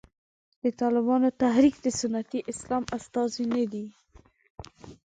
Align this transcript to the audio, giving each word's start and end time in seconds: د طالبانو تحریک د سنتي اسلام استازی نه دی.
د 0.63 0.65
طالبانو 0.81 1.29
تحریک 1.41 1.75
د 1.81 1.87
سنتي 2.01 2.39
اسلام 2.51 2.83
استازی 2.97 3.45
نه 3.53 3.63
دی. 3.71 3.85